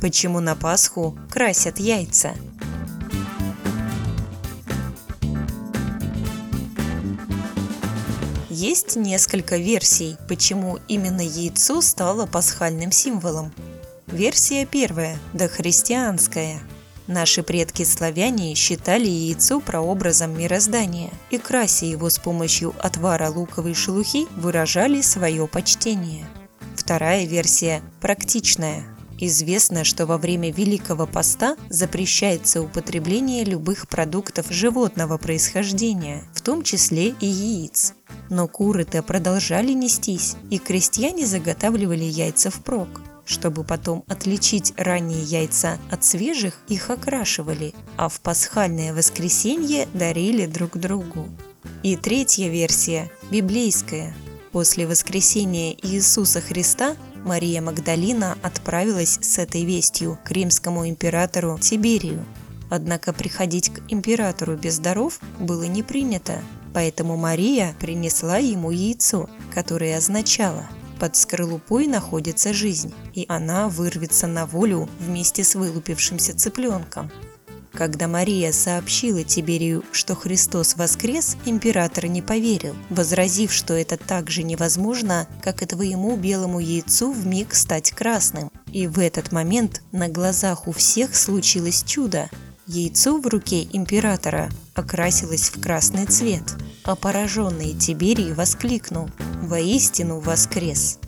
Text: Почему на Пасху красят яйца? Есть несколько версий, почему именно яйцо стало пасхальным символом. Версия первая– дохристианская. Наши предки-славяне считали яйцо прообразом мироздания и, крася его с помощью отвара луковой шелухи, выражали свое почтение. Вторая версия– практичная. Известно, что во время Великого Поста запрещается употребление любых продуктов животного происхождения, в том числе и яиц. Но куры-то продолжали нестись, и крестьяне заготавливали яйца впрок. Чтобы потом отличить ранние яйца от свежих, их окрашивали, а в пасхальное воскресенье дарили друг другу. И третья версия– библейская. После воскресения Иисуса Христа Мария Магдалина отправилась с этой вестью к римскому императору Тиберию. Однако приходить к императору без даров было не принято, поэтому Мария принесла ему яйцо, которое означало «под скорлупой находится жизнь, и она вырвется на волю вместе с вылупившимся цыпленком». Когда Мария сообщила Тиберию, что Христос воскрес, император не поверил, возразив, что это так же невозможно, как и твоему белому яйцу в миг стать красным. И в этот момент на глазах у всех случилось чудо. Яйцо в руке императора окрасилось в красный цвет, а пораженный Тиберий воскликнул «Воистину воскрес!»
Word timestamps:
Почему 0.00 0.40
на 0.40 0.56
Пасху 0.56 1.18
красят 1.30 1.78
яйца? 1.78 2.34
Есть 8.48 8.96
несколько 8.96 9.58
версий, 9.58 10.16
почему 10.26 10.78
именно 10.88 11.20
яйцо 11.20 11.82
стало 11.82 12.26
пасхальным 12.26 12.92
символом. 12.92 13.52
Версия 14.06 14.64
первая– 14.64 15.18
дохристианская. 15.34 16.60
Наши 17.06 17.42
предки-славяне 17.42 18.54
считали 18.54 19.06
яйцо 19.06 19.60
прообразом 19.60 20.38
мироздания 20.38 21.10
и, 21.30 21.36
крася 21.36 21.84
его 21.84 22.08
с 22.08 22.18
помощью 22.18 22.74
отвара 22.78 23.28
луковой 23.28 23.74
шелухи, 23.74 24.26
выражали 24.36 25.02
свое 25.02 25.46
почтение. 25.46 26.26
Вторая 26.74 27.26
версия– 27.26 27.82
практичная. 28.00 28.84
Известно, 29.22 29.84
что 29.84 30.06
во 30.06 30.16
время 30.16 30.50
Великого 30.50 31.06
Поста 31.06 31.56
запрещается 31.68 32.62
употребление 32.62 33.44
любых 33.44 33.86
продуктов 33.86 34.46
животного 34.50 35.18
происхождения, 35.18 36.24
в 36.34 36.40
том 36.40 36.62
числе 36.62 37.10
и 37.20 37.26
яиц. 37.26 37.92
Но 38.30 38.48
куры-то 38.48 39.02
продолжали 39.02 39.72
нестись, 39.72 40.36
и 40.48 40.58
крестьяне 40.58 41.26
заготавливали 41.26 42.04
яйца 42.04 42.50
впрок. 42.50 43.02
Чтобы 43.26 43.62
потом 43.62 44.04
отличить 44.08 44.72
ранние 44.78 45.22
яйца 45.22 45.78
от 45.90 46.02
свежих, 46.02 46.58
их 46.68 46.88
окрашивали, 46.88 47.74
а 47.98 48.08
в 48.08 48.20
пасхальное 48.20 48.94
воскресенье 48.94 49.86
дарили 49.92 50.46
друг 50.46 50.78
другу. 50.78 51.28
И 51.82 51.94
третья 51.96 52.48
версия– 52.48 53.12
библейская. 53.30 54.14
После 54.50 54.86
воскресения 54.86 55.76
Иисуса 55.82 56.40
Христа 56.40 56.96
Мария 57.24 57.60
Магдалина 57.60 58.38
отправилась 58.42 59.18
с 59.20 59.38
этой 59.38 59.64
вестью 59.64 60.18
к 60.24 60.30
римскому 60.30 60.88
императору 60.88 61.58
Тиберию. 61.58 62.24
Однако 62.70 63.12
приходить 63.12 63.70
к 63.70 63.80
императору 63.88 64.56
без 64.56 64.78
даров 64.78 65.20
было 65.38 65.64
не 65.64 65.82
принято, 65.82 66.40
поэтому 66.72 67.16
Мария 67.16 67.74
принесла 67.80 68.38
ему 68.38 68.70
яйцо, 68.70 69.28
которое 69.52 69.96
означало 69.96 70.66
«под 71.00 71.16
скорлупой 71.16 71.86
находится 71.86 72.52
жизнь, 72.52 72.94
и 73.14 73.26
она 73.28 73.68
вырвется 73.68 74.26
на 74.26 74.46
волю 74.46 74.88
вместе 74.98 75.44
с 75.44 75.54
вылупившимся 75.54 76.36
цыпленком». 76.36 77.10
Когда 77.80 78.08
Мария 78.08 78.52
сообщила 78.52 79.24
Тиберию, 79.24 79.82
что 79.90 80.14
Христос 80.14 80.76
воскрес, 80.76 81.38
император 81.46 82.08
не 82.08 82.20
поверил, 82.20 82.76
возразив, 82.90 83.54
что 83.54 83.72
это 83.72 83.96
так 83.96 84.28
же 84.28 84.42
невозможно, 84.42 85.26
как 85.40 85.62
и 85.62 85.66
твоему 85.66 86.14
белому 86.18 86.60
яйцу 86.60 87.10
в 87.10 87.26
миг 87.26 87.54
стать 87.54 87.92
красным. 87.92 88.50
И 88.70 88.86
в 88.86 88.98
этот 88.98 89.32
момент 89.32 89.80
на 89.92 90.08
глазах 90.08 90.68
у 90.68 90.72
всех 90.72 91.16
случилось 91.16 91.82
чудо. 91.82 92.28
Яйцо 92.66 93.18
в 93.18 93.26
руке 93.26 93.66
императора 93.72 94.50
окрасилось 94.74 95.48
в 95.48 95.58
красный 95.58 96.04
цвет, 96.04 96.44
а 96.84 96.96
пораженный 96.96 97.72
Тиберий 97.72 98.34
воскликнул 98.34 99.08
«Воистину 99.40 100.20
воскрес!» 100.20 100.98